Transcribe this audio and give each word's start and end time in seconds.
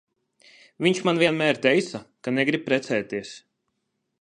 Viņš 0.85 1.01
man 1.09 1.21
vienmēr 1.23 1.59
teica, 1.65 2.01
ka 2.25 2.33
negrib 2.39 2.67
precēties. 2.71 3.35